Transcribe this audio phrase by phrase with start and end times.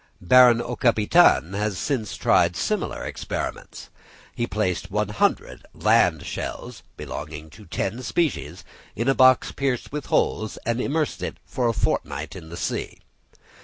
[0.19, 3.91] Baron Aucapitaine has since tried similar experiments.
[4.33, 8.63] He placed 100 land shells, belonging to ten species,
[8.95, 12.97] in a box pierced with holes, and immersed it for a fortnight in the sea.